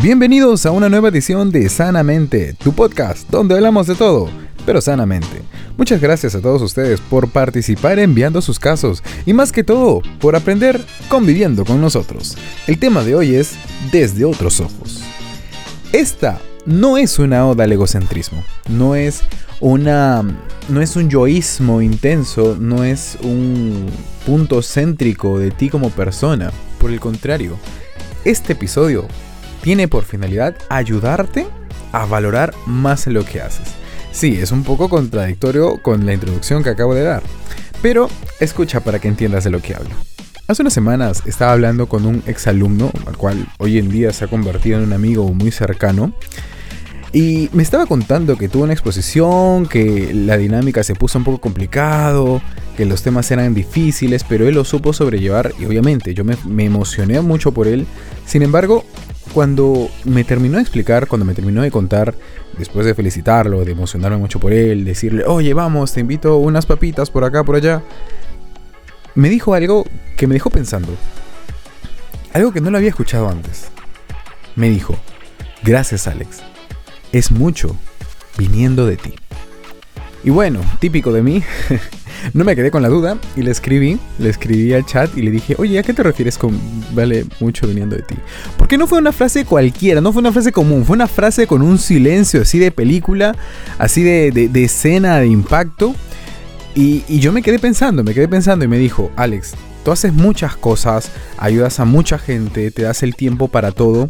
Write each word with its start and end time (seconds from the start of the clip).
Bienvenidos 0.00 0.64
a 0.64 0.70
una 0.70 0.88
nueva 0.88 1.08
edición 1.08 1.50
de 1.50 1.68
Sanamente, 1.68 2.54
tu 2.54 2.72
podcast, 2.72 3.28
donde 3.30 3.56
hablamos 3.56 3.88
de 3.88 3.96
todo, 3.96 4.28
pero 4.64 4.80
sanamente. 4.80 5.42
Muchas 5.76 6.00
gracias 6.00 6.36
a 6.36 6.40
todos 6.40 6.62
ustedes 6.62 7.00
por 7.00 7.28
participar 7.28 7.98
enviando 7.98 8.40
sus 8.40 8.60
casos 8.60 9.02
y 9.26 9.32
más 9.32 9.50
que 9.50 9.64
todo, 9.64 10.00
por 10.20 10.36
aprender 10.36 10.80
conviviendo 11.08 11.64
con 11.64 11.80
nosotros. 11.80 12.36
El 12.68 12.78
tema 12.78 13.02
de 13.02 13.16
hoy 13.16 13.34
es 13.34 13.56
Desde 13.90 14.24
otros 14.24 14.60
ojos. 14.60 15.02
Esta 15.92 16.40
no 16.64 16.96
es 16.96 17.18
una 17.18 17.44
oda 17.48 17.64
al 17.64 17.72
egocentrismo, 17.72 18.44
no 18.68 18.94
es 18.94 19.22
una 19.58 20.22
no 20.68 20.80
es 20.80 20.94
un 20.94 21.10
yoísmo 21.10 21.82
intenso, 21.82 22.56
no 22.60 22.84
es 22.84 23.18
un 23.20 23.86
punto 24.24 24.62
céntrico 24.62 25.40
de 25.40 25.50
ti 25.50 25.68
como 25.68 25.90
persona. 25.90 26.52
Por 26.78 26.92
el 26.92 27.00
contrario, 27.00 27.56
este 28.24 28.52
episodio 28.52 29.08
tiene 29.68 29.86
por 29.86 30.04
finalidad 30.04 30.56
ayudarte 30.70 31.46
a 31.92 32.06
valorar 32.06 32.54
más 32.64 33.06
lo 33.06 33.22
que 33.22 33.42
haces. 33.42 33.74
Sí, 34.12 34.38
es 34.40 34.50
un 34.50 34.64
poco 34.64 34.88
contradictorio 34.88 35.82
con 35.82 36.06
la 36.06 36.14
introducción 36.14 36.62
que 36.62 36.70
acabo 36.70 36.94
de 36.94 37.02
dar, 37.02 37.22
pero 37.82 38.08
escucha 38.40 38.80
para 38.80 38.98
que 38.98 39.08
entiendas 39.08 39.44
de 39.44 39.50
lo 39.50 39.60
que 39.60 39.74
hablo. 39.74 39.90
Hace 40.46 40.62
unas 40.62 40.72
semanas 40.72 41.22
estaba 41.26 41.52
hablando 41.52 41.86
con 41.86 42.06
un 42.06 42.22
exalumno, 42.24 42.90
al 43.06 43.18
cual 43.18 43.46
hoy 43.58 43.76
en 43.76 43.90
día 43.90 44.10
se 44.14 44.24
ha 44.24 44.28
convertido 44.28 44.78
en 44.78 44.84
un 44.84 44.94
amigo 44.94 45.28
muy 45.34 45.50
cercano, 45.50 46.14
y 47.12 47.48
me 47.52 47.62
estaba 47.62 47.86
contando 47.86 48.36
que 48.36 48.48
tuvo 48.48 48.64
una 48.64 48.74
exposición, 48.74 49.66
que 49.66 50.12
la 50.12 50.36
dinámica 50.36 50.82
se 50.82 50.94
puso 50.94 51.18
un 51.18 51.24
poco 51.24 51.38
complicado, 51.40 52.42
que 52.76 52.84
los 52.84 53.02
temas 53.02 53.30
eran 53.30 53.54
difíciles, 53.54 54.24
pero 54.24 54.46
él 54.46 54.54
lo 54.54 54.64
supo 54.64 54.92
sobrellevar 54.92 55.52
y 55.58 55.64
obviamente 55.64 56.12
yo 56.12 56.24
me, 56.24 56.36
me 56.44 56.66
emocioné 56.66 57.20
mucho 57.22 57.52
por 57.52 57.66
él. 57.66 57.86
Sin 58.26 58.42
embargo, 58.42 58.84
cuando 59.32 59.88
me 60.04 60.22
terminó 60.24 60.56
de 60.56 60.62
explicar, 60.62 61.06
cuando 61.06 61.24
me 61.24 61.34
terminó 61.34 61.62
de 61.62 61.70
contar, 61.70 62.14
después 62.58 62.84
de 62.84 62.94
felicitarlo, 62.94 63.64
de 63.64 63.72
emocionarme 63.72 64.18
mucho 64.18 64.38
por 64.38 64.52
él, 64.52 64.84
decirle, 64.84 65.24
oye, 65.26 65.54
vamos, 65.54 65.92
te 65.92 66.00
invito 66.00 66.36
unas 66.36 66.66
papitas 66.66 67.10
por 67.10 67.24
acá, 67.24 67.42
por 67.42 67.56
allá, 67.56 67.82
me 69.14 69.30
dijo 69.30 69.54
algo 69.54 69.86
que 70.16 70.26
me 70.26 70.34
dejó 70.34 70.50
pensando. 70.50 70.92
Algo 72.34 72.52
que 72.52 72.60
no 72.60 72.70
lo 72.70 72.76
había 72.76 72.90
escuchado 72.90 73.30
antes. 73.30 73.70
Me 74.56 74.68
dijo, 74.68 74.94
gracias 75.62 76.06
Alex 76.06 76.42
es 77.12 77.30
mucho 77.30 77.76
viniendo 78.36 78.86
de 78.86 78.96
ti. 78.96 79.14
Y 80.24 80.30
bueno, 80.30 80.60
típico 80.80 81.12
de 81.12 81.22
mí, 81.22 81.42
no 82.34 82.44
me 82.44 82.56
quedé 82.56 82.70
con 82.70 82.82
la 82.82 82.88
duda 82.88 83.18
y 83.36 83.42
le 83.42 83.50
escribí, 83.50 83.98
le 84.18 84.28
escribí 84.28 84.72
al 84.74 84.84
chat 84.84 85.16
y 85.16 85.22
le 85.22 85.30
dije, 85.30 85.54
oye, 85.58 85.78
¿a 85.78 85.82
qué 85.82 85.94
te 85.94 86.02
refieres 86.02 86.36
con 86.36 86.58
vale 86.92 87.24
mucho 87.40 87.66
viniendo 87.68 87.94
de 87.94 88.02
ti? 88.02 88.16
Porque 88.56 88.76
no 88.76 88.86
fue 88.86 88.98
una 88.98 89.12
frase 89.12 89.44
cualquiera, 89.44 90.00
no 90.00 90.12
fue 90.12 90.20
una 90.20 90.32
frase 90.32 90.50
común, 90.50 90.84
fue 90.84 90.96
una 90.96 91.06
frase 91.06 91.46
con 91.46 91.62
un 91.62 91.78
silencio 91.78 92.42
así 92.42 92.58
de 92.58 92.72
película, 92.72 93.36
así 93.78 94.02
de, 94.02 94.50
escena, 94.64 95.18
de 95.18 95.28
impacto. 95.28 95.94
Y, 96.74 97.04
y 97.08 97.20
yo 97.20 97.32
me 97.32 97.42
quedé 97.42 97.58
pensando, 97.58 98.04
me 98.04 98.14
quedé 98.14 98.28
pensando 98.28 98.64
y 98.64 98.68
me 98.68 98.78
dijo, 98.78 99.10
Alex, 99.16 99.54
tú 99.84 99.92
haces 99.92 100.12
muchas 100.12 100.56
cosas, 100.56 101.10
ayudas 101.38 101.80
a 101.80 101.84
mucha 101.84 102.18
gente, 102.18 102.70
te 102.70 102.82
das 102.82 103.02
el 103.02 103.14
tiempo 103.14 103.48
para 103.48 103.72
todo 103.72 104.08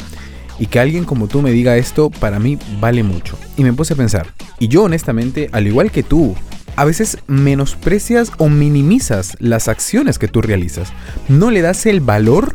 y 0.58 0.66
que 0.66 0.80
alguien 0.80 1.04
como 1.04 1.28
tú 1.28 1.42
me 1.42 1.50
diga 1.50 1.76
esto, 1.76 2.10
para 2.10 2.38
mí 2.38 2.58
vale 2.80 3.02
mucho. 3.02 3.38
Y 3.56 3.64
me 3.64 3.72
puse 3.72 3.94
a 3.94 3.96
pensar, 3.96 4.26
y 4.58 4.68
yo 4.68 4.84
honestamente, 4.84 5.48
al 5.52 5.66
igual 5.66 5.90
que 5.90 6.02
tú, 6.02 6.34
a 6.78 6.84
veces 6.84 7.18
menosprecias 7.26 8.30
o 8.38 8.48
minimizas 8.48 9.36
las 9.40 9.66
acciones 9.66 10.16
que 10.16 10.28
tú 10.28 10.42
realizas. 10.42 10.92
No 11.28 11.50
le 11.50 11.60
das 11.60 11.86
el 11.86 12.00
valor 12.00 12.54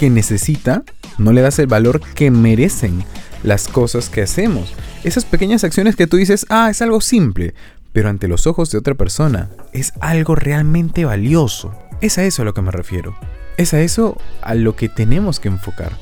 que 0.00 0.10
necesita, 0.10 0.82
no 1.16 1.32
le 1.32 1.40
das 1.40 1.60
el 1.60 1.68
valor 1.68 2.00
que 2.00 2.32
merecen 2.32 3.04
las 3.44 3.68
cosas 3.68 4.08
que 4.08 4.22
hacemos. 4.22 4.74
Esas 5.04 5.24
pequeñas 5.24 5.62
acciones 5.62 5.94
que 5.94 6.08
tú 6.08 6.16
dices, 6.16 6.44
ah, 6.48 6.70
es 6.70 6.82
algo 6.82 7.00
simple, 7.00 7.54
pero 7.92 8.08
ante 8.08 8.26
los 8.26 8.48
ojos 8.48 8.72
de 8.72 8.78
otra 8.78 8.94
persona 8.94 9.48
es 9.72 9.92
algo 10.00 10.34
realmente 10.34 11.04
valioso. 11.04 11.72
Es 12.00 12.18
a 12.18 12.24
eso 12.24 12.42
a 12.42 12.44
lo 12.44 12.54
que 12.54 12.62
me 12.62 12.72
refiero. 12.72 13.16
Es 13.56 13.74
a 13.74 13.80
eso 13.80 14.20
a 14.42 14.54
lo 14.54 14.74
que 14.74 14.88
tenemos 14.88 15.38
que 15.38 15.46
enfocar. 15.46 15.92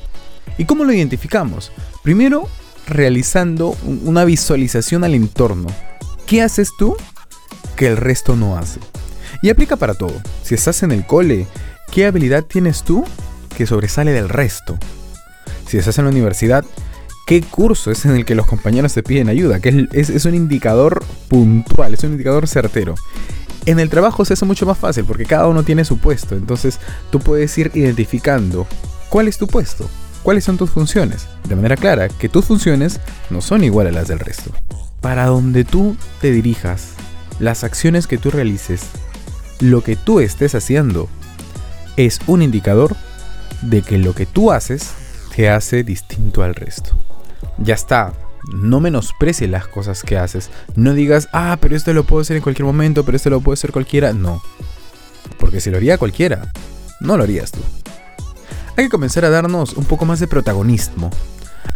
¿Y 0.57 0.65
cómo 0.65 0.83
lo 0.83 0.93
identificamos? 0.93 1.71
Primero, 2.03 2.47
realizando 2.87 3.75
una 3.83 4.25
visualización 4.25 5.03
al 5.03 5.13
entorno. 5.13 5.67
¿Qué 6.25 6.41
haces 6.41 6.71
tú 6.77 6.95
que 7.75 7.87
el 7.87 7.97
resto 7.97 8.35
no 8.35 8.57
hace? 8.57 8.79
Y 9.41 9.49
aplica 9.49 9.75
para 9.75 9.93
todo. 9.93 10.13
Si 10.43 10.55
estás 10.55 10.83
en 10.83 10.91
el 10.91 11.05
cole, 11.05 11.45
¿qué 11.91 12.05
habilidad 12.05 12.43
tienes 12.43 12.83
tú 12.83 13.03
que 13.55 13.67
sobresale 13.67 14.11
del 14.11 14.29
resto? 14.29 14.77
Si 15.67 15.77
estás 15.77 15.97
en 15.99 16.05
la 16.05 16.11
universidad, 16.11 16.65
¿qué 17.27 17.41
curso 17.41 17.91
es 17.91 18.05
en 18.05 18.11
el 18.15 18.25
que 18.25 18.35
los 18.35 18.47
compañeros 18.47 18.93
te 18.93 19.03
piden 19.03 19.29
ayuda? 19.29 19.59
Que 19.59 19.87
es, 19.91 20.09
es 20.09 20.25
un 20.25 20.33
indicador 20.33 21.03
puntual, 21.27 21.93
es 21.93 22.03
un 22.03 22.13
indicador 22.13 22.47
certero. 22.47 22.95
En 23.65 23.79
el 23.79 23.89
trabajo 23.89 24.23
se 24.23 24.33
hace 24.33 24.45
mucho 24.45 24.65
más 24.65 24.77
fácil 24.77 25.03
porque 25.03 25.25
cada 25.25 25.47
uno 25.47 25.63
tiene 25.63 25.83
su 25.83 25.97
puesto, 25.97 26.35
entonces 26.35 26.79
tú 27.11 27.19
puedes 27.19 27.55
ir 27.57 27.69
identificando 27.73 28.65
cuál 29.09 29.27
es 29.27 29.37
tu 29.37 29.45
puesto 29.45 29.89
cuáles 30.27 30.43
son 30.43 30.57
tus 30.57 30.71
funciones, 30.71 31.25
de 31.47 31.55
manera 31.55 31.77
clara 31.77 32.09
que 32.09 32.27
tus 32.27 32.43
funciones 32.43 32.99
no 33.29 33.39
son 33.39 33.63
iguales 33.63 33.93
a 33.93 33.99
las 33.99 34.09
del 34.09 34.19
resto. 34.19 34.51
Para 34.99 35.27
donde 35.27 35.63
tú 35.63 35.95
te 36.19 36.31
dirijas, 36.31 36.89
las 37.39 37.63
acciones 37.63 38.07
que 38.07 38.17
tú 38.17 38.29
realices, 38.29 38.81
lo 39.61 39.85
que 39.85 39.95
tú 39.95 40.19
estés 40.19 40.53
haciendo, 40.53 41.07
es 41.95 42.19
un 42.27 42.41
indicador 42.41 42.93
de 43.61 43.81
que 43.83 43.97
lo 43.99 44.13
que 44.13 44.25
tú 44.25 44.51
haces 44.51 44.91
te 45.33 45.49
hace 45.49 45.85
distinto 45.85 46.43
al 46.43 46.55
resto. 46.55 46.91
Ya 47.57 47.75
está, 47.75 48.11
no 48.51 48.81
menosprecies 48.81 49.49
las 49.49 49.65
cosas 49.69 50.03
que 50.03 50.17
haces. 50.17 50.49
No 50.75 50.93
digas, 50.93 51.29
ah, 51.31 51.57
pero 51.61 51.73
esto 51.73 51.93
lo 51.93 52.03
puedo 52.03 52.23
hacer 52.23 52.35
en 52.35 52.43
cualquier 52.43 52.65
momento, 52.65 53.05
pero 53.05 53.15
esto 53.15 53.29
lo 53.29 53.39
puede 53.39 53.53
hacer 53.53 53.71
cualquiera. 53.71 54.11
No. 54.11 54.41
Porque 55.39 55.61
si 55.61 55.69
lo 55.69 55.77
haría 55.77 55.97
cualquiera, 55.97 56.51
no 56.99 57.15
lo 57.15 57.23
harías 57.23 57.53
tú 57.53 57.61
hay 58.77 58.85
que 58.85 58.89
comenzar 58.89 59.25
a 59.25 59.29
darnos 59.29 59.73
un 59.73 59.85
poco 59.85 60.05
más 60.05 60.19
de 60.19 60.27
protagonismo. 60.27 61.09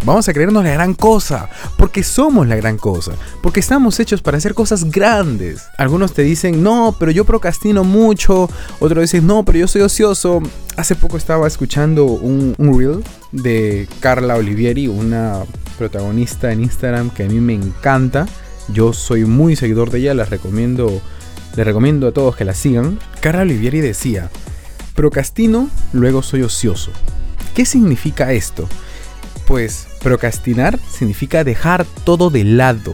Vamos 0.04 0.28
a 0.28 0.34
creernos 0.34 0.64
la 0.64 0.72
gran 0.72 0.94
cosa, 0.94 1.50
porque 1.78 2.04
somos 2.04 2.48
la 2.48 2.56
gran 2.56 2.78
cosa, 2.78 3.12
porque 3.42 3.60
estamos 3.60 4.00
hechos 4.00 4.22
para 4.22 4.38
hacer 4.38 4.54
cosas 4.54 4.86
grandes. 4.86 5.64
Algunos 5.78 6.14
te 6.14 6.24
dicen, 6.24 6.64
no, 6.64 6.96
pero 7.00 7.12
yo 7.12 7.26
procrastino 7.26 7.84
mucho, 7.84 8.50
otros 8.80 9.02
dicen, 9.02 9.28
no, 9.28 9.44
pero 9.44 9.60
yo 9.60 9.68
soy 9.68 9.82
ocioso. 9.82 10.42
Hace 10.76 10.96
poco 10.96 11.18
estaba 11.18 11.48
escuchando 11.48 12.06
un, 12.06 12.56
reel 12.58 13.04
de 13.32 13.88
Carla 14.00 14.36
Olivieri, 14.38 14.88
una 14.88 15.44
protagonista 15.78 16.52
en 16.52 16.62
Instagram 16.62 17.10
que 17.12 17.24
a 17.24 17.28
mí 17.28 17.40
me 17.40 17.54
encanta. 17.54 18.28
Yo 18.74 18.94
soy 18.94 19.26
muy 19.26 19.56
seguidor 19.56 19.92
de 19.92 20.00
ella, 20.00 20.14
les 20.14 20.30
recomiendo, 20.30 21.02
les 21.56 21.66
recomiendo 21.66 22.08
a 22.08 22.12
todos 22.12 22.36
que 22.36 22.46
la 22.46 22.56
sigan. 22.56 23.00
Carla 23.22 23.42
Olivieri 23.42 23.82
decía, 23.82 24.32
Procrastino, 25.02 25.68
luego 25.94 26.22
soy 26.22 26.44
ocioso. 26.44 26.92
¿Qué 27.56 27.66
significa 27.66 28.34
esto? 28.34 28.70
Pues 29.48 29.88
procrastinar 30.04 30.78
significa 30.92 31.44
dejar 31.44 31.88
todo 32.04 32.30
de 32.30 32.44
lado. 32.44 32.94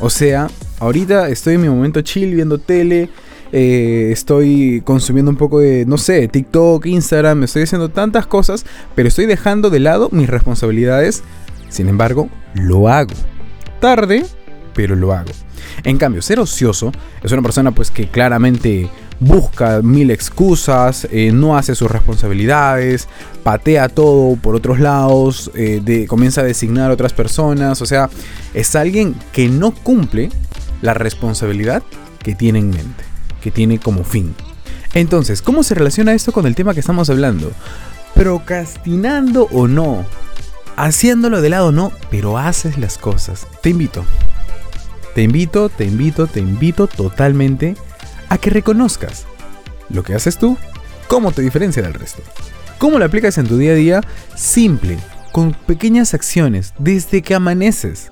O 0.00 0.08
sea, 0.08 0.48
ahorita 0.78 1.28
estoy 1.28 1.56
en 1.56 1.60
mi 1.60 1.68
momento 1.68 2.00
chill 2.00 2.34
viendo 2.34 2.56
tele, 2.56 3.10
eh, 3.52 4.08
estoy 4.12 4.80
consumiendo 4.86 5.30
un 5.30 5.36
poco 5.36 5.58
de, 5.58 5.84
no 5.84 5.98
sé, 5.98 6.26
TikTok, 6.26 6.86
Instagram, 6.86 7.42
estoy 7.42 7.64
haciendo 7.64 7.90
tantas 7.90 8.26
cosas, 8.26 8.64
pero 8.94 9.08
estoy 9.08 9.26
dejando 9.26 9.68
de 9.68 9.78
lado 9.78 10.08
mis 10.10 10.30
responsabilidades. 10.30 11.22
Sin 11.68 11.86
embargo, 11.90 12.30
lo 12.54 12.88
hago. 12.88 13.12
Tarde, 13.78 14.24
pero 14.72 14.96
lo 14.96 15.12
hago. 15.12 15.32
En 15.84 15.98
cambio, 15.98 16.22
ser 16.22 16.40
ocioso 16.40 16.92
es 17.22 17.30
una 17.30 17.42
persona 17.42 17.72
pues 17.72 17.90
que 17.90 18.08
claramente 18.08 18.88
busca 19.22 19.80
mil 19.82 20.10
excusas, 20.10 21.06
eh, 21.10 21.30
no 21.32 21.56
hace 21.56 21.74
sus 21.74 21.90
responsabilidades, 21.90 23.08
patea 23.42 23.88
todo 23.88 24.36
por 24.36 24.54
otros 24.54 24.80
lados, 24.80 25.50
eh, 25.54 26.06
comienza 26.08 26.40
a 26.40 26.44
designar 26.44 26.90
a 26.90 26.94
otras 26.94 27.12
personas, 27.12 27.80
o 27.80 27.86
sea, 27.86 28.10
es 28.52 28.74
alguien 28.74 29.14
que 29.32 29.48
no 29.48 29.72
cumple 29.72 30.30
la 30.82 30.94
responsabilidad 30.94 31.82
que 32.22 32.34
tiene 32.34 32.58
en 32.58 32.70
mente, 32.70 33.04
que 33.40 33.50
tiene 33.50 33.78
como 33.78 34.04
fin. 34.04 34.34
Entonces, 34.94 35.40
¿cómo 35.40 35.62
se 35.62 35.74
relaciona 35.74 36.12
esto 36.12 36.32
con 36.32 36.46
el 36.46 36.54
tema 36.54 36.74
que 36.74 36.80
estamos 36.80 37.08
hablando? 37.08 37.52
Procrastinando 38.14 39.48
o 39.52 39.68
no, 39.68 40.04
haciéndolo 40.76 41.40
de 41.40 41.48
lado 41.48 41.68
o 41.68 41.72
no, 41.72 41.92
pero 42.10 42.38
haces 42.38 42.76
las 42.76 42.98
cosas. 42.98 43.46
Te 43.62 43.70
invito, 43.70 44.04
te 45.14 45.22
invito, 45.22 45.68
te 45.68 45.84
invito, 45.84 46.26
te 46.26 46.40
invito 46.40 46.88
totalmente 46.88 47.76
a 48.32 48.38
que 48.38 48.48
reconozcas 48.48 49.26
lo 49.90 50.02
que 50.02 50.14
haces 50.14 50.38
tú, 50.38 50.56
cómo 51.06 51.32
te 51.32 51.42
diferencia 51.42 51.82
del 51.82 51.92
resto. 51.92 52.22
¿Cómo 52.78 52.98
lo 52.98 53.04
aplicas 53.04 53.36
en 53.36 53.46
tu 53.46 53.58
día 53.58 53.72
a 53.72 53.74
día? 53.74 54.00
Simple, 54.34 54.96
con 55.32 55.52
pequeñas 55.52 56.14
acciones, 56.14 56.72
desde 56.78 57.20
que 57.20 57.34
amaneces, 57.34 58.10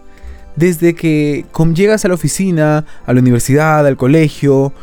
desde 0.56 0.94
que 0.94 1.46
llegas 1.75 2.05
a 2.05 2.08
la 2.08 2.14
oficina, 2.14 2.84
a 3.06 3.12
la 3.14 3.20
universidad, 3.20 3.87
al 3.87 3.96
colegio, 3.96 4.75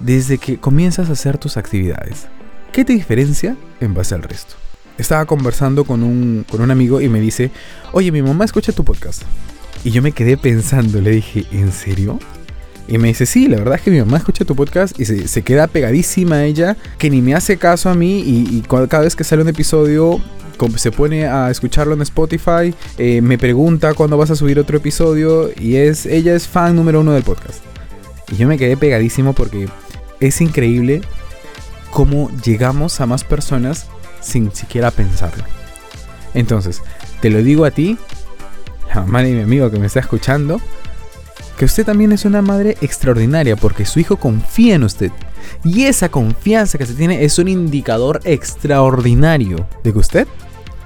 desde 0.00 0.38
que 0.38 0.56
comienzas 0.56 1.10
a 1.10 1.12
hacer 1.12 1.36
tus 1.36 1.58
actividades. 1.58 2.26
¿Qué 2.72 2.82
te 2.82 2.94
diferencia 2.94 3.54
en 3.80 3.92
base 3.92 4.14
al 4.14 4.22
resto? 4.22 4.54
estaba 4.96 5.26
conversando 5.26 5.84
con 5.84 6.02
un, 6.02 6.46
con 6.50 6.62
un 6.62 6.70
amigo 6.70 7.02
y 7.02 7.10
me 7.10 7.20
dice, 7.20 7.50
oye, 7.92 8.10
mi 8.10 8.22
mamá 8.22 8.46
escucha 8.46 8.72
tu 8.72 8.82
podcast. 8.82 9.24
Y 9.84 9.90
yo 9.90 10.00
me 10.00 10.12
quedé 10.12 10.38
pensando, 10.38 11.02
le 11.02 11.10
dije, 11.10 11.44
¿en 11.52 11.70
serio? 11.70 12.18
Y 12.88 12.98
me 12.98 13.08
dice, 13.08 13.26
sí, 13.26 13.48
la 13.48 13.56
verdad 13.56 13.76
es 13.76 13.82
que 13.82 13.90
mi 13.90 13.98
mamá 13.98 14.18
escucha 14.18 14.44
tu 14.44 14.54
podcast 14.54 14.98
y 15.00 15.04
se, 15.04 15.42
queda 15.42 15.66
pegadísima 15.66 16.44
ella, 16.44 16.76
que 16.98 17.10
ni 17.10 17.20
me 17.20 17.34
hace 17.34 17.56
caso 17.56 17.90
a 17.90 17.94
mí 17.94 18.20
y, 18.20 18.62
cada 18.68 19.02
vez 19.02 19.16
que 19.16 19.24
sale 19.24 19.42
un 19.42 19.48
episodio 19.48 20.20
se 20.76 20.90
pone 20.90 21.26
a 21.26 21.50
escucharlo 21.50 21.94
en 21.94 22.02
Spotify, 22.02 22.74
eh, 22.96 23.20
me 23.20 23.36
pregunta 23.36 23.92
cuándo 23.92 24.16
vas 24.16 24.30
a 24.30 24.36
subir 24.36 24.58
otro 24.58 24.78
episodio 24.78 25.50
y 25.54 25.76
es 25.76 26.06
ella 26.06 26.34
es 26.34 26.48
fan 26.48 26.74
número 26.74 27.00
uno 27.00 27.12
del 27.12 27.24
podcast. 27.24 27.62
Y 28.32 28.36
yo 28.36 28.48
me 28.48 28.56
quedé 28.56 28.76
pegadísimo 28.76 29.34
porque 29.34 29.68
es 30.18 30.40
increíble 30.40 31.02
cómo 31.90 32.30
llegamos 32.42 33.00
a 33.00 33.06
más 33.06 33.22
personas 33.22 33.86
sin 34.20 34.52
siquiera 34.52 34.90
pensarlo. 34.90 35.44
Entonces, 36.34 36.82
te 37.20 37.30
lo 37.30 37.42
digo 37.42 37.64
a 37.64 37.70
ti, 37.70 37.98
la 38.88 39.02
mamá 39.02 39.22
de 39.22 39.32
mi 39.32 39.42
amigo 39.42 39.70
que 39.70 39.78
me 39.78 39.86
está 39.86 40.00
escuchando, 40.00 40.60
que 41.56 41.64
usted 41.64 41.86
también 41.86 42.12
es 42.12 42.24
una 42.24 42.42
madre 42.42 42.76
extraordinaria 42.82 43.56
porque 43.56 43.86
su 43.86 43.98
hijo 43.98 44.16
confía 44.16 44.74
en 44.74 44.84
usted. 44.84 45.10
Y 45.64 45.84
esa 45.84 46.10
confianza 46.10 46.76
que 46.76 46.86
se 46.86 46.94
tiene 46.94 47.24
es 47.24 47.38
un 47.38 47.48
indicador 47.48 48.20
extraordinario 48.24 49.66
de 49.82 49.92
que 49.92 49.98
usted 49.98 50.28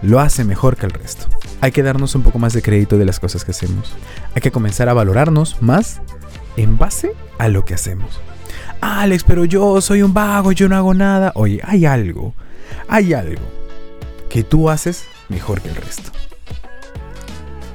lo 0.02 0.20
hace 0.20 0.44
mejor 0.44 0.76
que 0.76 0.87
el 0.87 0.93
resto. 0.93 1.26
Hay 1.61 1.72
que 1.72 1.82
darnos 1.82 2.14
un 2.14 2.22
poco 2.22 2.38
más 2.38 2.52
de 2.52 2.62
crédito 2.62 2.99
de 2.99 3.05
las 3.05 3.20
cosas 3.20 3.44
que 3.44 3.50
hacemos. 3.50 3.93
Hay 4.34 4.40
que 4.40 4.52
comenzar 4.52 4.88
a 4.88 4.94
valorarnos 4.94 5.61
más 5.61 6.00
en 6.56 6.78
base 6.78 7.12
a 7.38 7.49
lo 7.49 7.64
que 7.64 7.75
hacemos. 7.75 8.20
Alex, 8.81 9.25
pero 9.25 9.44
yo 9.44 9.81
soy 9.81 10.02
un 10.02 10.14
vago, 10.14 10.52
yo 10.52 10.69
no 10.69 10.76
hago 10.76 10.94
nada. 10.94 11.32
Oye, 11.34 11.61
hay 11.64 11.84
algo, 11.84 12.34
hay 12.88 13.12
algo 13.12 13.43
que 14.31 14.44
tú 14.44 14.70
haces 14.70 15.05
mejor 15.28 15.61
que 15.61 15.69
el 15.69 15.75
resto. 15.75 16.11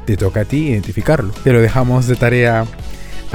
Te 0.05 0.17
toca 0.17 0.41
a 0.41 0.45
ti 0.45 0.69
identificarlo. 0.69 1.33
Te 1.43 1.51
lo 1.51 1.61
dejamos 1.61 2.07
de 2.07 2.15
tarea 2.15 2.65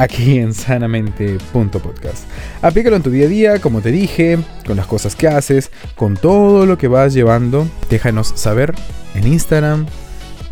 aquí 0.00 0.38
en 0.38 0.54
sanamente.podcast. 0.54 2.24
Aplícalo 2.62 2.96
en 2.96 3.02
tu 3.02 3.10
día 3.10 3.26
a 3.26 3.28
día, 3.28 3.60
como 3.60 3.82
te 3.82 3.90
dije, 3.90 4.38
con 4.66 4.76
las 4.76 4.86
cosas 4.86 5.14
que 5.14 5.28
haces, 5.28 5.70
con 5.94 6.16
todo 6.16 6.64
lo 6.64 6.78
que 6.78 6.88
vas 6.88 7.12
llevando. 7.12 7.68
Déjanos 7.90 8.32
saber 8.34 8.74
en 9.14 9.26
Instagram, 9.26 9.86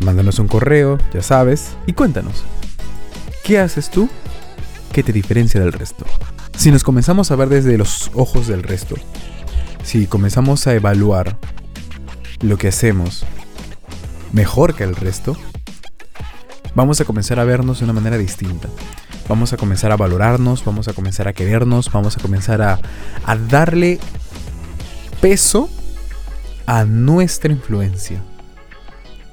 mándanos 0.01 0.37
un 0.37 0.47
correo, 0.47 0.99
ya 1.13 1.23
sabes, 1.23 1.71
y 1.87 1.93
cuéntanos. 1.93 2.43
¿Qué 3.43 3.57
haces 3.57 3.89
tú 3.89 4.07
que 4.93 5.01
te 5.01 5.11
diferencia 5.11 5.59
del 5.59 5.73
resto? 5.73 6.05
Si 6.55 6.71
nos 6.71 6.83
comenzamos 6.83 7.31
a 7.31 7.35
ver 7.35 7.49
desde 7.49 7.75
los 7.77 8.11
ojos 8.13 8.47
del 8.47 8.61
resto, 8.61 8.95
si 9.81 10.05
comenzamos 10.05 10.67
a 10.67 10.75
evaluar 10.75 11.37
lo 12.41 12.57
que 12.57 12.67
hacemos 12.67 13.25
mejor 14.31 14.75
que 14.75 14.83
el 14.83 14.95
resto, 14.95 15.35
vamos 16.75 17.01
a 17.01 17.05
comenzar 17.05 17.39
a 17.39 17.45
vernos 17.45 17.79
de 17.79 17.85
una 17.85 17.93
manera 17.93 18.17
distinta. 18.19 18.67
Vamos 19.29 19.53
a 19.53 19.57
comenzar 19.57 19.91
a 19.91 19.95
valorarnos, 19.95 20.65
vamos 20.65 20.87
a 20.87 20.93
comenzar 20.93 21.27
a 21.27 21.33
querernos, 21.33 21.91
vamos 21.91 22.17
a 22.17 22.19
comenzar 22.19 22.63
a, 22.63 22.79
darle 23.47 23.99
peso 25.21 25.69
a 26.65 26.83
nuestra 26.83 27.53
influencia. 27.53 28.23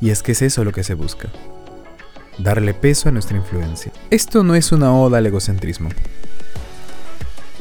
Y 0.02 0.10
es 0.10 0.22
que 0.22 0.32
es 0.32 0.43
eso 0.43 0.64
lo 0.64 0.72
que 0.72 0.84
se 0.84 0.93
busca. 0.93 1.31
Darle 2.37 2.75
peso 2.75 3.08
a 3.08 3.12
nuestra 3.12 3.38
influencia. 3.38 3.90
Esto 4.10 4.44
no 4.44 4.54
es 4.54 4.70
una 4.70 4.93
oda 4.93 5.16
al 5.16 5.25
egocentrismo. 5.25 5.88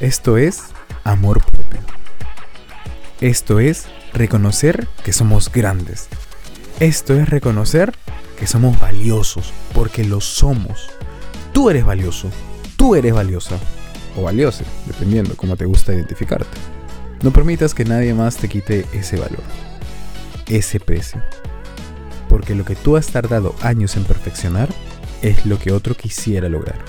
Esto 0.02 0.36
es 0.36 0.62
amor 1.06 1.42
propio. 1.42 1.80
Esto 3.22 3.62
es 3.62 3.86
reconocer 4.12 4.90
que 5.06 5.14
somos 5.14 5.50
grandes. 5.50 6.10
Esto 6.82 7.14
es 7.14 7.30
reconocer 7.30 7.94
que 8.38 8.46
somos 8.46 8.78
valiosos, 8.78 9.54
porque 9.74 10.04
lo 10.04 10.20
somos. 10.20 10.90
Tú 11.56 11.70
eres 11.70 11.86
valioso, 11.86 12.30
tú 12.76 12.96
eres 12.96 13.14
valiosa, 13.14 13.58
o 14.18 14.24
valiosa, 14.24 14.66
dependiendo 14.88 15.38
cómo 15.38 15.56
te 15.56 15.64
gusta 15.64 15.94
identificarte. 15.94 16.58
No 17.24 17.32
permitas 17.32 17.74
que 17.74 17.86
nadie 17.86 18.14
más 18.14 18.36
te 18.36 18.50
quite 18.50 18.86
ese 18.92 19.16
valor, 19.16 19.40
ese 20.48 20.82
precio. 20.82 21.24
Porque 22.28 22.56
lo 22.56 22.66
que 22.66 22.76
tú 22.76 22.98
has 22.98 23.08
tardado 23.08 23.56
años 23.62 23.96
en 23.96 24.04
perfeccionar 24.04 24.68
es 25.22 25.46
lo 25.46 25.58
que 25.58 25.72
otro 25.72 25.96
quisiera 25.96 26.50
lograr. 26.50 26.84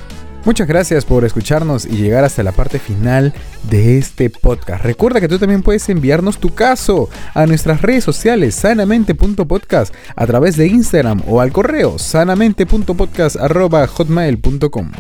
Muchas 0.47 0.67
gracias 0.69 1.05
por 1.05 1.25
escucharnos 1.25 1.85
y 1.87 1.97
llegar 1.97 2.25
hasta 2.25 2.45
la 2.45 2.53
parte 2.53 2.79
final 2.79 3.35
de 3.69 3.99
este 3.99 4.31
podcast. 4.31 4.85
Recuerda 4.85 5.21
que 5.21 5.27
tú 5.27 5.41
también 5.41 5.65
puedes 5.65 5.89
enviarnos 5.89 6.39
tu 6.39 6.55
caso 6.55 7.11
a 7.35 7.47
nuestras 7.47 7.83
redes 7.83 8.05
sociales 8.05 8.55
sanamente.podcast 8.55 9.93
a 10.15 10.25
través 10.25 10.57
de 10.57 10.69
Instagram 10.69 11.23
o 11.27 11.41
al 11.41 11.51
correo 11.51 11.99
sanamente.podcast.hotmail.com. 11.99 14.93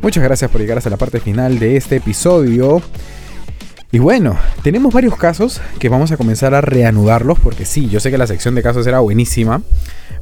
Muchas 0.00 0.24
gracias 0.24 0.50
por 0.50 0.62
llegar 0.62 0.78
hasta 0.78 0.88
la 0.88 0.96
parte 0.96 1.20
final 1.20 1.58
de 1.58 1.76
este 1.76 1.96
episodio. 1.96 2.80
Y 3.92 3.98
bueno, 3.98 4.38
tenemos 4.62 4.94
varios 4.94 5.16
casos 5.16 5.60
que 5.78 5.88
vamos 5.88 6.12
a 6.12 6.16
comenzar 6.16 6.54
a 6.54 6.60
reanudarlos 6.60 7.38
porque 7.40 7.64
sí, 7.64 7.88
yo 7.88 7.98
sé 7.98 8.10
que 8.10 8.18
la 8.18 8.26
sección 8.26 8.54
de 8.54 8.62
casos 8.62 8.86
era 8.86 9.00
buenísima 9.00 9.62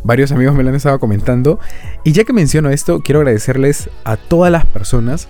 varios 0.04 0.32
amigos 0.32 0.54
me 0.54 0.62
lo 0.62 0.70
han 0.70 0.74
estado 0.74 0.98
comentando. 0.98 1.58
Y 2.04 2.12
ya 2.12 2.24
que 2.24 2.32
menciono 2.32 2.70
esto, 2.70 3.00
quiero 3.00 3.20
agradecerles 3.20 3.90
a 4.04 4.16
todas 4.16 4.50
las 4.50 4.66
personas 4.66 5.28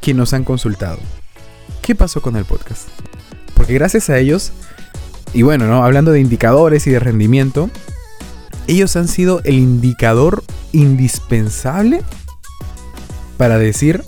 que 0.00 0.14
nos 0.14 0.32
han 0.32 0.44
consultado. 0.44 0.98
¿Qué 1.82 1.94
pasó 1.94 2.20
con 2.20 2.36
el 2.36 2.44
podcast? 2.44 2.88
Porque 3.54 3.74
gracias 3.74 4.10
a 4.10 4.18
ellos, 4.18 4.52
y 5.32 5.42
bueno, 5.42 5.66
¿no? 5.66 5.84
hablando 5.84 6.12
de 6.12 6.20
indicadores 6.20 6.86
y 6.86 6.90
de 6.90 6.98
rendimiento, 6.98 7.70
ellos 8.66 8.96
han 8.96 9.08
sido 9.08 9.40
el 9.44 9.54
indicador 9.54 10.42
indispensable 10.72 12.02
para 13.36 13.58
decir 13.58 14.02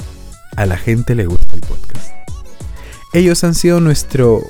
a 0.56 0.66
la 0.66 0.76
gente 0.76 1.14
le 1.14 1.26
gusta 1.26 1.54
el 1.54 1.60
podcast. 1.60 2.17
Ellos 3.12 3.42
han 3.42 3.54
sido 3.54 3.80
nuestros 3.80 4.42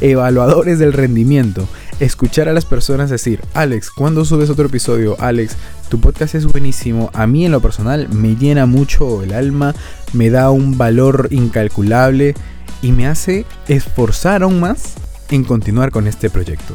evaluadores 0.00 0.78
del 0.78 0.94
rendimiento 0.94 1.68
escuchar 2.00 2.48
a 2.48 2.52
las 2.52 2.64
personas 2.64 3.10
decir, 3.10 3.40
Alex, 3.54 3.90
¿cuándo 3.90 4.24
subes 4.24 4.50
otro 4.50 4.66
episodio? 4.66 5.16
Alex, 5.20 5.56
tu 5.88 6.00
podcast 6.00 6.34
es 6.34 6.46
buenísimo. 6.46 7.10
A 7.14 7.26
mí 7.26 7.44
en 7.44 7.52
lo 7.52 7.60
personal 7.60 8.08
me 8.08 8.36
llena 8.36 8.66
mucho 8.66 9.22
el 9.22 9.32
alma, 9.32 9.74
me 10.12 10.30
da 10.30 10.50
un 10.50 10.78
valor 10.78 11.28
incalculable 11.30 12.34
y 12.82 12.92
me 12.92 13.06
hace 13.06 13.44
esforzar 13.68 14.42
aún 14.42 14.60
más 14.60 14.94
en 15.30 15.44
continuar 15.44 15.90
con 15.90 16.06
este 16.06 16.30
proyecto. 16.30 16.74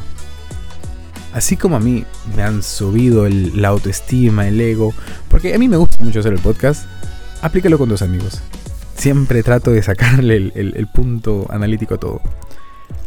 Así 1.32 1.56
como 1.56 1.76
a 1.76 1.80
mí 1.80 2.04
me 2.36 2.42
han 2.42 2.62
subido 2.62 3.28
la 3.28 3.68
autoestima, 3.68 4.46
el 4.46 4.60
ego, 4.60 4.92
porque 5.28 5.54
a 5.54 5.58
mí 5.58 5.68
me 5.68 5.78
gusta 5.78 5.96
mucho 6.00 6.20
hacer 6.20 6.34
el 6.34 6.40
podcast, 6.40 6.84
aplícalo 7.40 7.78
con 7.78 7.88
tus 7.88 8.02
amigos. 8.02 8.42
Siempre 9.02 9.42
trato 9.42 9.72
de 9.72 9.82
sacarle 9.82 10.36
el, 10.36 10.86
punto 10.94 11.48
analítico 11.50 11.94
a 11.94 11.98
todo. 11.98 12.20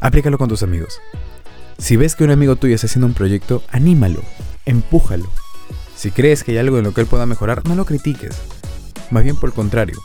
Aplícalo 0.02 0.38
con 0.38 0.50
tus 0.50 0.62
amigos. 0.62 1.00
Si 1.78 1.96
ves 1.96 2.18
que 2.18 2.26
un 2.26 2.32
amigo 2.32 2.58
tuyo 2.58 2.76
está 2.76 2.88
haciendo 2.88 3.08
un 3.08 3.14
proyecto, 3.14 3.64
anímalo, 3.70 4.22
empújalo. 4.66 5.32
Si 5.96 6.12
crees 6.12 6.44
que 6.44 6.52
hay 6.52 6.58
algo 6.58 6.80
en 6.80 6.84
lo 6.84 6.94
que 6.94 7.00
él 7.00 7.08
pueda 7.08 7.26
mejorar, 7.26 7.66
no 7.66 7.76
lo 7.76 7.86
critiques. 7.86 8.36
Más 9.10 9.24
bien 9.24 9.38
por 9.38 9.52
el 9.52 9.56
contrario, 9.56 9.98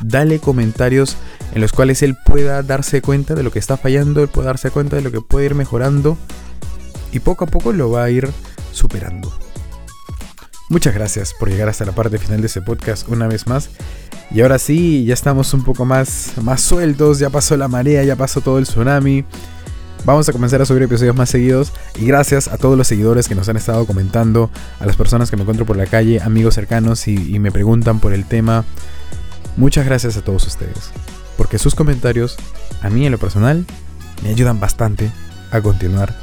dale 0.00 0.40
comentarios 0.40 1.16
en 1.54 1.60
los 1.60 1.70
cuales 1.70 2.02
él 2.02 2.16
pueda 2.26 2.64
darse 2.64 3.00
cuenta 3.00 3.36
de 3.36 3.44
lo 3.44 3.52
que 3.52 3.60
está 3.60 3.76
fallando, 3.76 4.22
él 4.22 4.28
pueda 4.28 4.48
darse 4.48 4.72
cuenta 4.72 4.96
de 4.96 5.02
lo 5.02 5.12
que 5.12 5.20
puede 5.20 5.46
ir 5.46 5.54
mejorando 5.54 6.18
y 7.12 7.20
poco 7.20 7.44
a 7.44 7.46
poco 7.46 7.72
lo 7.72 7.88
va 7.88 8.02
a 8.02 8.10
ir 8.10 8.28
superando. 8.72 9.32
Muchas 10.68 10.94
gracias 10.94 11.32
por 11.32 11.48
llegar 11.48 11.68
hasta 11.68 11.84
la 11.84 11.92
parte 11.92 12.18
final 12.18 12.40
de 12.40 12.48
este 12.48 12.60
podcast 12.60 13.08
una 13.08 13.28
vez 13.28 13.46
más. 13.46 13.70
Y 14.32 14.40
ahora 14.40 14.58
sí, 14.58 15.04
ya 15.04 15.14
estamos 15.14 15.54
un 15.54 15.62
poco 15.62 15.84
más, 15.84 16.32
más 16.42 16.60
sueltos, 16.60 17.20
ya 17.20 17.30
pasó 17.30 17.56
la 17.56 17.68
marea, 17.68 18.02
ya 18.02 18.16
pasó 18.16 18.40
todo 18.40 18.58
el 18.58 18.64
tsunami. 18.64 19.24
Vamos 20.04 20.28
a 20.28 20.32
comenzar 20.32 20.60
a 20.60 20.66
subir 20.66 20.82
episodios 20.82 21.14
más 21.14 21.30
seguidos 21.30 21.72
y 21.96 22.06
gracias 22.06 22.48
a 22.48 22.58
todos 22.58 22.76
los 22.76 22.88
seguidores 22.88 23.28
que 23.28 23.34
nos 23.36 23.48
han 23.48 23.56
estado 23.56 23.86
comentando, 23.86 24.50
a 24.80 24.86
las 24.86 24.96
personas 24.96 25.30
que 25.30 25.36
me 25.36 25.42
encuentro 25.42 25.66
por 25.66 25.76
la 25.76 25.86
calle, 25.86 26.20
amigos 26.20 26.54
cercanos 26.54 27.06
y, 27.08 27.38
me 27.38 27.52
preguntan 27.52 28.00
por 28.00 28.12
el 28.12 28.24
tema. 28.24 28.64
Muchas 29.56 29.86
gracias 29.86 30.16
a 30.16 30.22
todos 30.22 30.46
ustedes, 30.46 30.90
porque 31.36 31.58
sus 31.58 31.74
comentarios, 31.74 32.36
a 32.82 32.90
mí 32.90 33.06
en 33.06 33.12
lo 33.12 33.18
personal, 33.18 33.64
me 34.22 34.30
ayudan 34.30 34.60
bastante 34.60 35.10
a 35.50 35.60
continuar 35.60 36.14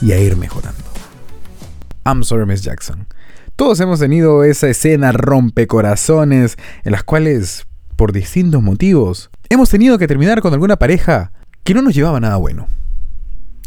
y 0.00 0.12
a 0.12 0.18
ir 0.18 0.36
mejorando. 0.36 0.82
I'm 2.04 2.24
sorry, 2.24 2.46
Miss 2.46 2.62
Jackson. 2.62 3.06
Todos 3.56 3.78
hemos 3.80 4.00
tenido 4.00 4.44
esa 4.44 4.68
escena 4.68 5.12
rompecorazones 5.12 6.56
en 6.84 6.92
las 6.92 7.04
cuales, 7.04 7.66
por 7.96 8.12
distintos 8.12 8.62
motivos, 8.62 9.30
hemos 9.50 9.68
tenido 9.68 9.98
que 9.98 10.08
terminar 10.08 10.40
con 10.40 10.54
alguna 10.54 10.76
pareja 10.76 11.32
que 11.62 11.74
no 11.74 11.82
nos 11.82 11.94
llevaba 11.94 12.18
nada 12.18 12.36
bueno. 12.36 12.66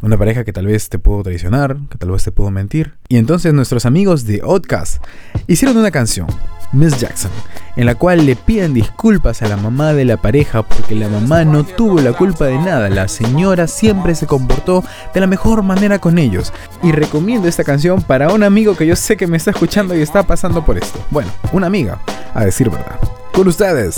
Una 0.01 0.17
pareja 0.17 0.43
que 0.43 0.51
tal 0.51 0.65
vez 0.65 0.89
te 0.89 0.99
pudo 0.99 1.23
traicionar, 1.23 1.77
que 1.89 1.97
tal 1.97 2.11
vez 2.11 2.23
te 2.23 2.31
pudo 2.31 2.51
mentir. 2.51 2.95
Y 3.09 3.17
entonces 3.17 3.53
nuestros 3.53 3.85
amigos 3.85 4.25
de 4.25 4.41
Outcast 4.43 5.03
hicieron 5.47 5.77
una 5.77 5.91
canción 5.91 6.27
Miss 6.71 6.99
Jackson, 6.99 7.31
en 7.75 7.85
la 7.85 7.95
cual 7.95 8.25
le 8.25 8.35
piden 8.35 8.73
disculpas 8.73 9.41
a 9.41 9.47
la 9.47 9.57
mamá 9.57 9.93
de 9.93 10.05
la 10.05 10.17
pareja 10.17 10.63
porque 10.63 10.95
la 10.95 11.07
mamá 11.07 11.45
no 11.45 11.63
tuvo 11.63 11.99
la 12.01 12.13
culpa 12.13 12.45
de 12.45 12.57
nada, 12.57 12.89
la 12.89 13.07
señora 13.07 13.67
siempre 13.67 14.15
se 14.15 14.27
comportó 14.27 14.83
de 15.13 15.19
la 15.19 15.27
mejor 15.27 15.63
manera 15.63 15.99
con 15.99 16.17
ellos. 16.17 16.53
Y 16.83 16.91
recomiendo 16.91 17.47
esta 17.47 17.63
canción 17.63 18.01
para 18.01 18.33
un 18.33 18.43
amigo 18.43 18.75
que 18.75 18.87
yo 18.87 18.95
sé 18.95 19.17
que 19.17 19.27
me 19.27 19.37
está 19.37 19.51
escuchando 19.51 19.95
y 19.95 20.01
está 20.01 20.23
pasando 20.23 20.65
por 20.65 20.77
esto. 20.77 20.99
Bueno, 21.11 21.31
una 21.51 21.67
amiga, 21.67 21.99
a 22.33 22.45
decir 22.45 22.69
verdad. 22.69 22.99
Con 23.33 23.47
ustedes, 23.47 23.95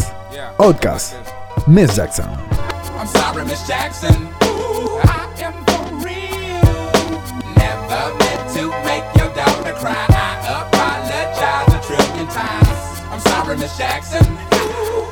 Outcast, 0.57 1.13
Miss 1.65 1.95
Jackson. 1.95 2.27
I'm 2.97 3.07
sorry, 3.07 3.45
Miss 3.45 3.67
Jackson. 3.67 4.26
Jackson. 13.77 14.25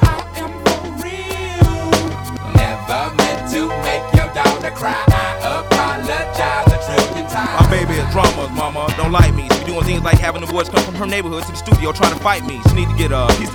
I 0.02 0.26
am 0.42 0.50
for 0.66 0.90
real. 1.06 1.86
Never 2.58 3.14
meant 3.14 3.46
to 3.54 3.70
make 3.86 4.02
your 4.18 4.26
daughter 4.34 4.72
cry. 4.74 4.98
I 5.06 5.62
apologize 5.62 6.74
a 6.74 6.80
trillion 6.82 7.30
times. 7.30 7.62
My 7.62 7.70
baby 7.70 7.94
is 7.94 8.10
drama, 8.12 8.50
mama. 8.50 8.92
Don't 8.98 9.12
like 9.12 9.36
me 9.36 9.48
She 9.54 9.66
doing 9.66 9.84
things 9.84 10.02
like 10.02 10.18
having 10.18 10.42
the 10.42 10.48
boys 10.48 10.68
come 10.68 10.84
from 10.84 10.96
her 10.96 11.06
neighborhood 11.06 11.44
to 11.44 11.52
the 11.52 11.58
studio 11.58 11.92
trying 11.92 12.18
to 12.18 12.20
fight 12.24 12.44
me. 12.48 12.60
She 12.70 12.74
need 12.74 12.90
to 12.90 12.96
get 12.96 13.12
a 13.12 13.28
piece 13.38 13.55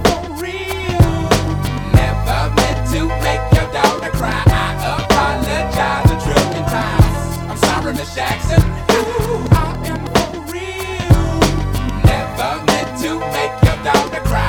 Shacks 8.13 8.50